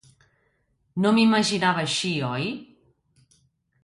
No 1.03 1.11
m'imaginava 1.17 1.83
així, 1.87 2.13
oi? 2.31 2.47